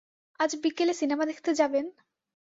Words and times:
আজ 0.39 0.51
বিকেলে 0.63 0.93
সিনেমা 0.93 1.23
দেখতে 1.25 1.51
যাবেন? 1.53 1.85